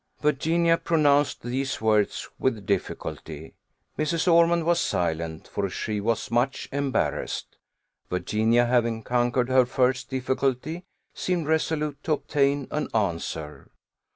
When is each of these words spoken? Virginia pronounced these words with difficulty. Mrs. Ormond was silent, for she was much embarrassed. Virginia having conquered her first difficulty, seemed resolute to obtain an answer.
Virginia 0.19 0.77
pronounced 0.79 1.43
these 1.43 1.79
words 1.79 2.27
with 2.39 2.65
difficulty. 2.65 3.53
Mrs. 3.99 4.27
Ormond 4.27 4.65
was 4.65 4.79
silent, 4.79 5.47
for 5.47 5.69
she 5.69 6.01
was 6.01 6.31
much 6.31 6.67
embarrassed. 6.71 7.55
Virginia 8.09 8.65
having 8.65 9.03
conquered 9.03 9.49
her 9.49 9.67
first 9.67 10.09
difficulty, 10.09 10.85
seemed 11.13 11.45
resolute 11.45 12.01
to 12.03 12.13
obtain 12.13 12.67
an 12.71 12.87
answer. 12.95 13.69